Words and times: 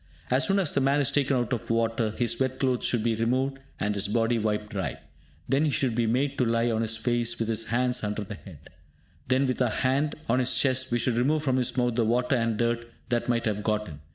As 0.31 0.47
soon 0.47 0.57
as 0.57 0.71
the 0.71 0.81
man 0.81 0.99
is 0.99 1.11
taken 1.11 1.35
out 1.37 1.53
of 1.53 1.69
water, 1.69 2.09
his 2.09 2.39
wet 2.39 2.57
clothes 2.57 2.83
should 2.83 3.03
be 3.03 3.13
removed, 3.13 3.59
and 3.79 3.93
his 3.93 4.07
body 4.07 4.39
wiped 4.39 4.71
dry. 4.71 4.97
Then 5.47 5.63
he 5.63 5.69
should 5.69 5.93
be 5.93 6.07
made 6.07 6.39
to 6.39 6.43
lie 6.43 6.71
on 6.71 6.81
his 6.81 6.97
face, 6.97 7.37
with 7.37 7.47
his 7.47 7.67
hands 7.67 8.03
under 8.03 8.23
the 8.23 8.33
head. 8.33 8.71
Then, 9.27 9.45
with 9.45 9.61
our 9.61 9.69
hand 9.69 10.15
on 10.27 10.39
his 10.39 10.55
chest, 10.55 10.89
we 10.91 10.97
should 10.97 11.13
remove 11.17 11.43
from 11.43 11.57
his 11.57 11.77
mouth 11.77 11.93
the 11.93 12.03
water 12.03 12.35
and 12.35 12.57
dirt 12.57 12.91
that 13.09 13.29
might 13.29 13.45
have 13.45 13.61
got 13.61 13.87
in. 13.87 13.99